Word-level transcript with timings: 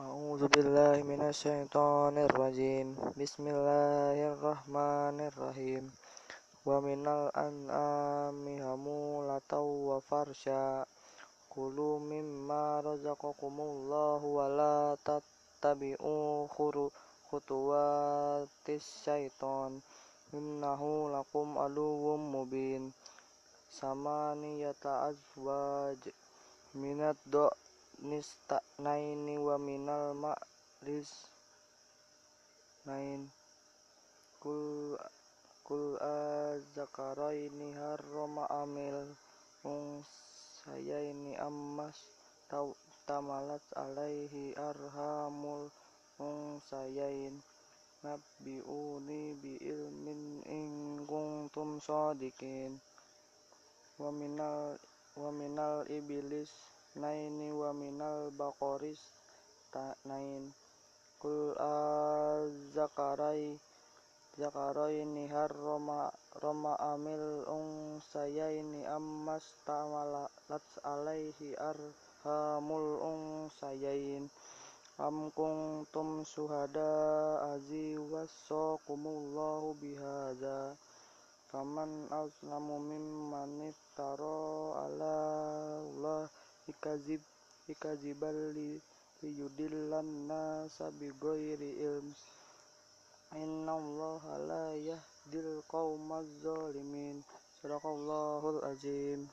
أعوذ 0.00 0.42
بالله 0.48 1.02
من 1.02 1.20
الشيطان 1.32 2.14
الرجيم 2.28 2.86
بسم 3.20 3.44
الله 3.54 4.16
الرحمن 4.32 5.16
الرحيم 5.30 5.84
ومن 6.68 7.02
الأنعام 7.08 8.44
حمولة 8.64 9.52
وفرشا 9.88 10.84
كلوا 11.54 11.96
مما 11.98 12.80
رزقكم 12.80 13.54
الله 13.60 14.20
ولا 14.38 14.96
تتبعوا 15.08 16.48
خطوات 17.30 18.66
الشيطان 18.68 19.80
إنه 20.34 20.82
لكم 21.16 21.46
عدو 21.58 22.16
مبين 22.16 22.92
ثمانية 23.80 24.82
أزواج 24.84 26.00
من 26.74 26.98
nista 28.01 28.57
naini 28.81 29.37
wa 29.37 29.61
minal 29.61 30.17
ma'riz 30.17 31.09
nain. 32.89 33.29
Kul 34.41 34.97
kul 35.61 36.01
azakaraini 36.01 37.69
harroma 37.77 38.49
amil 38.49 39.05
ini 40.89 41.37
ammas 41.37 41.97
tau 42.49 42.73
tamalat 43.05 43.61
alaihi 43.77 44.57
arhamul 44.57 45.69
unsayain. 46.17 47.37
Nabbi'uni 48.01 49.37
bi 49.37 49.61
ilmin 49.61 50.41
ingkung 50.49 51.53
tum 51.53 51.77
sodikin 51.77 52.81
wa 54.01 54.09
minal 54.09 54.73
wa 55.13 55.29
minal 55.29 55.85
iblis 55.85 56.49
naini 56.95 57.51
wa 57.51 57.73
minal 57.73 58.31
baqaris 58.35 58.99
nain. 60.05 60.53
Kul 61.21 61.53
azakarai 61.55 63.59
zakaraini 64.39 65.27
harrama 65.29 66.09
rama 66.41 66.73
amil 66.91 67.45
unsayaini 67.45 68.81
ammas 68.89 69.45
tamalat 69.67 70.65
alaihi 70.83 71.53
arhamul 71.69 72.89
unsayain 73.11 74.25
am 74.97 75.29
kuntum 75.37 76.25
suhada 76.25 76.89
azi 77.53 77.97
wasakumullahu 78.01 79.77
bihadza. 79.77 80.73
Faman 81.51 82.07
azlamu 82.09 82.79
mimman 82.79 83.69
iftara 83.69 84.40
ikazib 86.81 87.21
ikazibal 87.69 88.33
li 88.57 88.81
liyudillan 89.21 90.09
nasa 90.25 90.89
bighairi 90.97 91.71
ilm. 91.77 92.07
Innallaha 93.37 94.33
la 94.49 94.65
yahdil 94.89 95.61
qaumaz 95.69 96.25
zalimin. 96.41 97.21
Sadaqallahul 97.61 98.65
azim 98.65 99.29